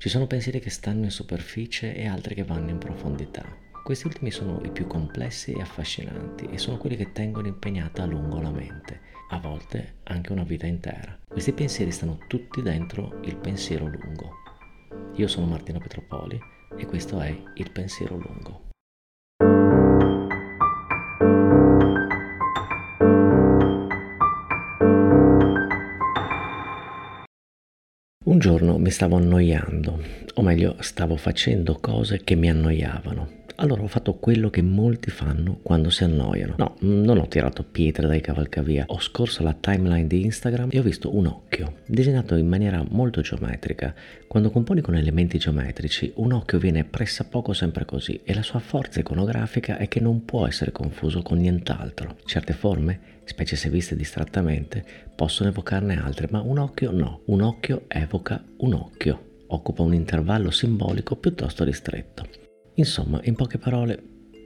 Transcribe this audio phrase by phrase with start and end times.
[0.00, 3.44] Ci sono pensieri che stanno in superficie e altri che vanno in profondità.
[3.84, 8.06] Questi ultimi sono i più complessi e affascinanti e sono quelli che tengono impegnata a
[8.06, 11.18] lungo la mente, a volte anche una vita intera.
[11.28, 14.36] Questi pensieri stanno tutti dentro il pensiero lungo.
[15.16, 16.40] Io sono Martino Petropoli
[16.78, 18.69] e questo è il pensiero lungo.
[28.30, 30.00] Un giorno mi stavo annoiando,
[30.34, 33.38] o meglio stavo facendo cose che mi annoiavano.
[33.56, 36.54] Allora ho fatto quello che molti fanno quando si annoiano.
[36.56, 40.82] No, non ho tirato pietre dai cavalcavia, ho scorso la timeline di Instagram e ho
[40.82, 43.92] visto un occhio, disegnato in maniera molto geometrica.
[44.28, 49.00] Quando componi con elementi geometrici, un occhio viene pressappoco sempre così e la sua forza
[49.00, 52.16] iconografica è che non può essere confuso con nient'altro.
[52.24, 54.84] Certe forme, specie se viste distrattamente,
[55.14, 57.22] possono evocarne altre, ma un occhio no.
[57.26, 62.26] Un occhio evoca un occhio occupa un intervallo simbolico piuttosto ristretto.
[62.74, 64.02] Insomma, in poche parole,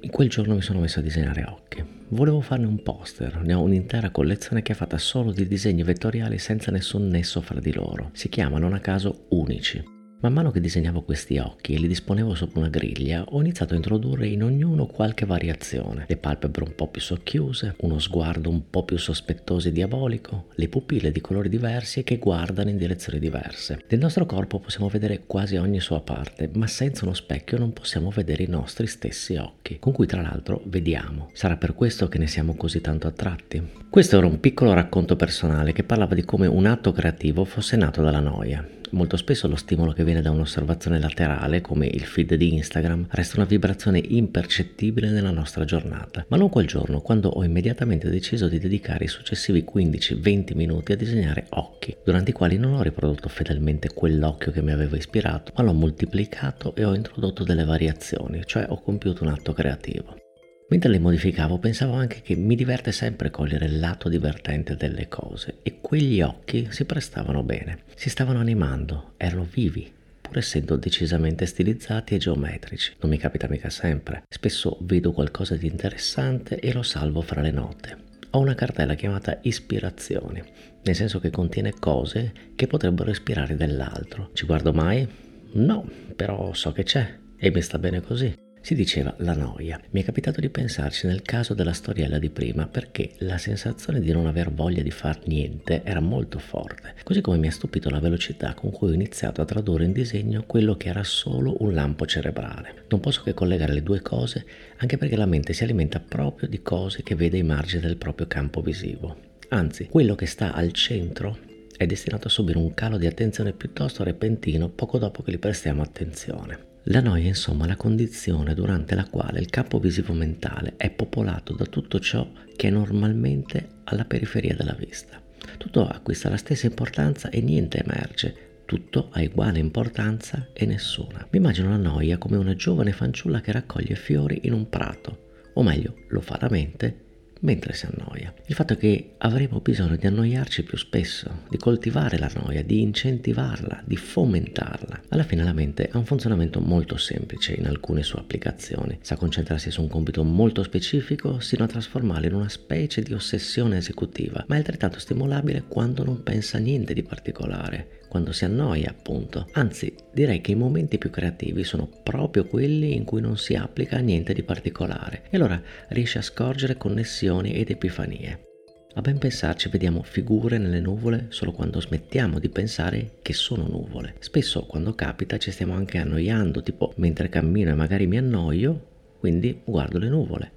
[0.00, 1.84] in quel giorno mi sono messo a disegnare occhi.
[2.08, 6.38] Volevo farne un poster, ne ho un'intera collezione che è fatta solo di disegni vettoriali
[6.38, 8.10] senza nessun nesso fra di loro.
[8.12, 9.97] Si chiamano, a caso, unici.
[10.20, 13.76] Man mano che disegnavo questi occhi e li disponevo sopra una griglia, ho iniziato a
[13.76, 16.06] introdurre in ognuno qualche variazione.
[16.08, 20.66] Le palpebre un po' più socchiuse, uno sguardo un po' più sospettoso e diabolico, le
[20.66, 23.84] pupille di colori diversi e che guardano in direzioni diverse.
[23.88, 28.10] Nel nostro corpo possiamo vedere quasi ogni sua parte, ma senza uno specchio non possiamo
[28.10, 31.30] vedere i nostri stessi occhi, con cui tra l'altro vediamo.
[31.32, 33.62] Sarà per questo che ne siamo così tanto attratti?
[33.88, 38.02] Questo era un piccolo racconto personale che parlava di come un atto creativo fosse nato
[38.02, 42.54] dalla noia Molto spesso lo stimolo che viene da un'osservazione laterale, come il feed di
[42.54, 48.08] Instagram, resta una vibrazione impercettibile nella nostra giornata, ma non quel giorno, quando ho immediatamente
[48.08, 52.82] deciso di dedicare i successivi 15-20 minuti a disegnare occhi, durante i quali non ho
[52.82, 58.42] riprodotto fedelmente quell'occhio che mi aveva ispirato, ma l'ho moltiplicato e ho introdotto delle variazioni,
[58.46, 60.27] cioè ho compiuto un atto creativo.
[60.70, 65.60] Mentre le modificavo pensavo anche che mi diverte sempre cogliere il lato divertente delle cose
[65.62, 69.90] e quegli occhi si prestavano bene, si stavano animando, erano vivi,
[70.20, 72.96] pur essendo decisamente stilizzati e geometrici.
[73.00, 77.50] Non mi capita mica sempre, spesso vedo qualcosa di interessante e lo salvo fra le
[77.50, 77.96] note.
[78.32, 80.42] Ho una cartella chiamata ispirazioni,
[80.82, 84.28] nel senso che contiene cose che potrebbero ispirare dell'altro.
[84.34, 85.08] Ci guardo mai?
[85.52, 88.46] No, però so che c'è e mi sta bene così.
[88.60, 89.80] Si diceva la noia.
[89.90, 94.12] Mi è capitato di pensarci nel caso della storiella di prima perché la sensazione di
[94.12, 98.00] non aver voglia di far niente era molto forte, così come mi ha stupito la
[98.00, 102.04] velocità con cui ho iniziato a tradurre in disegno quello che era solo un lampo
[102.04, 102.84] cerebrale.
[102.88, 104.44] Non posso che collegare le due cose
[104.76, 108.26] anche perché la mente si alimenta proprio di cose che vede ai margini del proprio
[108.26, 109.16] campo visivo.
[109.50, 111.38] Anzi, quello che sta al centro
[111.76, 115.80] è destinato a subire un calo di attenzione piuttosto repentino poco dopo che gli prestiamo
[115.80, 116.67] attenzione.
[116.90, 121.52] La noia è insomma la condizione durante la quale il campo visivo mentale è popolato
[121.52, 122.26] da tutto ciò
[122.56, 125.20] che è normalmente alla periferia della vista.
[125.58, 131.26] Tutto acquista la stessa importanza e niente emerge, tutto ha uguale importanza e nessuna.
[131.30, 135.62] Mi immagino la noia come una giovane fanciulla che raccoglie fiori in un prato, o
[135.62, 137.07] meglio, lo fa la mente
[137.40, 138.32] mentre si annoia.
[138.46, 142.80] Il fatto è che avremo bisogno di annoiarci più spesso, di coltivare la noia, di
[142.80, 145.02] incentivarla, di fomentarla.
[145.08, 148.98] Alla fine la mente ha un funzionamento molto semplice in alcune sue applicazioni.
[149.02, 153.76] Sa concentrarsi su un compito molto specifico sino a trasformarlo in una specie di ossessione
[153.76, 158.88] esecutiva, ma è altrettanto stimolabile quando non pensa a niente di particolare quando si annoia
[158.88, 159.48] appunto.
[159.52, 163.98] Anzi, direi che i momenti più creativi sono proprio quelli in cui non si applica
[163.98, 168.46] niente di particolare e allora riesce a scorgere connessioni ed epifanie.
[168.94, 174.14] A ben pensarci vediamo figure nelle nuvole solo quando smettiamo di pensare che sono nuvole.
[174.18, 178.86] Spesso quando capita ci stiamo anche annoiando, tipo mentre cammino e magari mi annoio,
[179.18, 180.52] quindi guardo le nuvole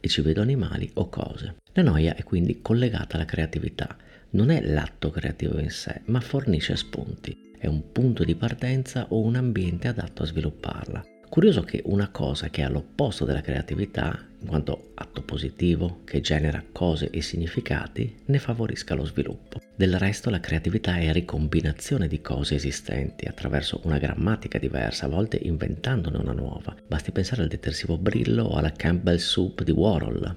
[0.00, 1.56] e ci vedo animali o cose.
[1.72, 3.96] La noia è quindi collegata alla creatività
[4.32, 7.50] non è l'atto creativo in sé, ma fornisce spunti.
[7.58, 11.11] È un punto di partenza o un ambiente adatto a svilupparla.
[11.32, 16.62] Curioso che una cosa che è all'opposto della creatività, in quanto atto positivo che genera
[16.72, 19.58] cose e significati, ne favorisca lo sviluppo.
[19.74, 25.38] Del resto la creatività è ricombinazione di cose esistenti attraverso una grammatica diversa, a volte
[25.38, 26.76] inventandone una nuova.
[26.86, 30.36] Basti pensare al detersivo Brillo o alla Campbell Soup di Warhol,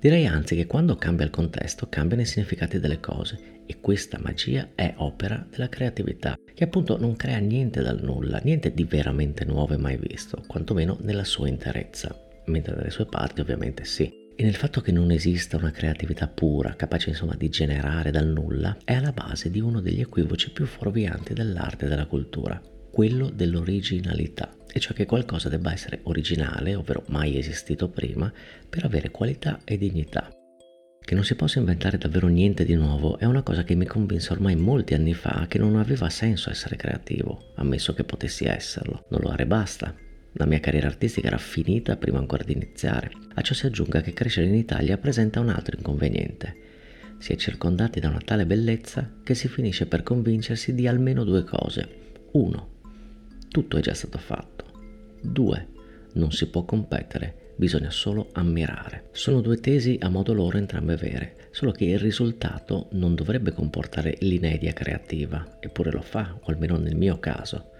[0.00, 4.68] Direi anzi che quando cambia il contesto cambiano i significati delle cose e questa magia
[4.76, 9.74] è opera della creatività, che appunto non crea niente dal nulla, niente di veramente nuovo
[9.74, 12.16] e mai visto, quantomeno nella sua interezza,
[12.46, 14.26] mentre nelle sue parti ovviamente sì.
[14.36, 18.76] E nel fatto che non esista una creatività pura, capace insomma di generare dal nulla,
[18.84, 24.48] è alla base di uno degli equivoci più fuorvianti dell'arte e della cultura, quello dell'originalità,
[24.72, 28.32] e cioè che qualcosa debba essere originale, ovvero mai esistito prima,
[28.68, 30.30] per avere qualità e dignità.
[31.08, 34.30] Che non si possa inventare davvero niente di nuovo è una cosa che mi convinse
[34.30, 39.06] ormai molti anni fa che non aveva senso essere creativo, ammesso che potessi esserlo.
[39.08, 39.94] Non lo are basta.
[40.32, 43.10] La mia carriera artistica era finita prima ancora di iniziare.
[43.34, 46.56] A ciò si aggiunga che crescere in Italia presenta un altro inconveniente.
[47.16, 51.42] Si è circondati da una tale bellezza che si finisce per convincersi di almeno due
[51.42, 51.88] cose.
[52.32, 52.80] Uno,
[53.48, 54.57] tutto è già stato fatto.
[55.20, 55.68] Due,
[56.14, 59.08] non si può competere bisogna solo ammirare.
[59.10, 64.16] Sono due tesi a modo loro entrambe vere, solo che il risultato non dovrebbe comportare
[64.20, 67.70] l'inedia creativa, eppure lo fa, o almeno nel mio caso.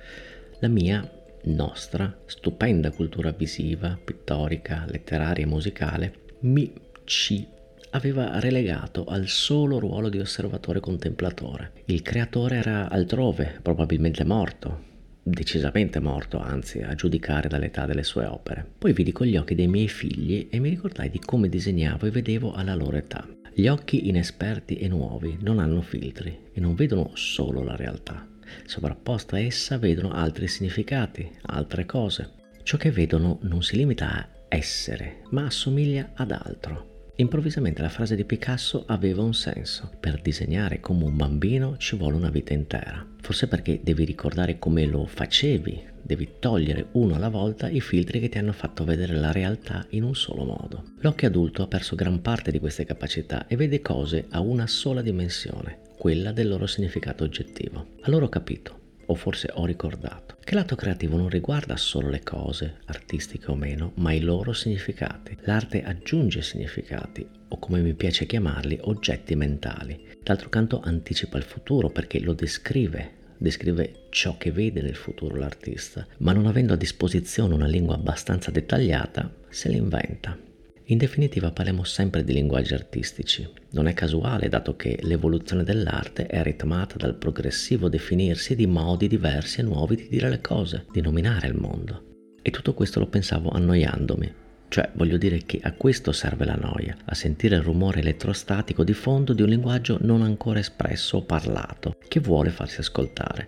[0.58, 1.08] La mia,
[1.44, 6.72] nostra, stupenda cultura visiva, pittorica, letteraria e musicale mi
[7.04, 7.46] ci
[7.90, 11.72] aveva relegato al solo ruolo di osservatore contemplatore.
[11.84, 14.86] Il creatore era altrove, probabilmente morto,
[15.30, 18.66] decisamente morto, anzi, a giudicare dall'età delle sue opere.
[18.78, 22.10] Poi vidi con gli occhi dei miei figli e mi ricordai di come disegnavo e
[22.10, 23.26] vedevo alla loro età.
[23.52, 28.26] Gli occhi inesperti e nuovi non hanno filtri e non vedono solo la realtà.
[28.64, 32.30] Sovrapposta a essa vedono altri significati, altre cose.
[32.62, 36.97] Ciò che vedono non si limita a essere, ma assomiglia ad altro.
[37.20, 39.90] Improvvisamente la frase di Picasso aveva un senso.
[39.98, 43.04] Per disegnare come un bambino ci vuole una vita intera.
[43.20, 48.28] Forse perché devi ricordare come lo facevi, devi togliere uno alla volta i filtri che
[48.28, 50.92] ti hanno fatto vedere la realtà in un solo modo.
[51.00, 55.02] L'occhio adulto ha perso gran parte di queste capacità e vede cose a una sola
[55.02, 57.96] dimensione, quella del loro significato oggettivo.
[58.02, 62.78] Allora ho capito o forse ho ricordato, che l'atto creativo non riguarda solo le cose,
[62.86, 65.36] artistiche o meno, ma i loro significati.
[65.42, 70.06] L'arte aggiunge significati, o come mi piace chiamarli, oggetti mentali.
[70.22, 76.06] D'altro canto anticipa il futuro perché lo descrive, descrive ciò che vede nel futuro l'artista,
[76.18, 80.47] ma non avendo a disposizione una lingua abbastanza dettagliata, se l'inventa.
[80.90, 83.46] In definitiva parliamo sempre di linguaggi artistici.
[83.72, 89.60] Non è casuale dato che l'evoluzione dell'arte è ritmata dal progressivo definirsi di modi diversi
[89.60, 92.04] e nuovi di dire le cose, di nominare il mondo.
[92.40, 94.32] E tutto questo lo pensavo annoiandomi.
[94.68, 98.94] Cioè, voglio dire che a questo serve la noia, a sentire il rumore elettrostatico di
[98.94, 103.46] fondo di un linguaggio non ancora espresso o parlato, che vuole farsi ascoltare.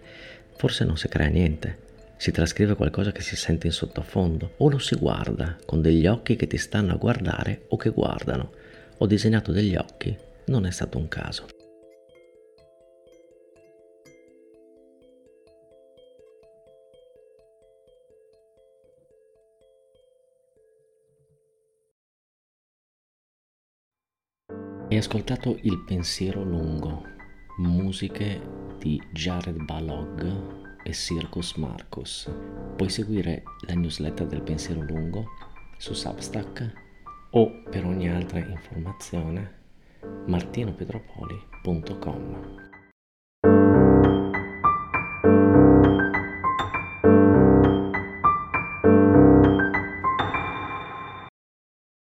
[0.56, 1.88] Forse non si crea niente,
[2.20, 6.36] si trascrive qualcosa che si sente in sottofondo o lo si guarda con degli occhi
[6.36, 8.52] che ti stanno a guardare o che guardano.
[8.98, 10.14] Ho disegnato degli occhi,
[10.48, 11.46] non è stato un caso.
[24.90, 27.02] Hai ascoltato Il pensiero lungo,
[27.60, 28.38] musiche
[28.78, 32.30] di Jared Balog e Circus Marcus.
[32.76, 35.24] Puoi seguire la newsletter del pensiero lungo
[35.76, 36.72] su Substack
[37.30, 39.58] o per ogni altra informazione
[40.26, 42.69] martinopetropoli.com.